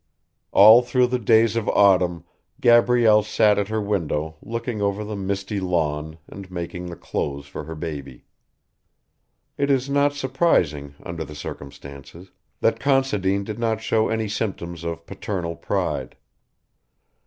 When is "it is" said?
9.59-9.91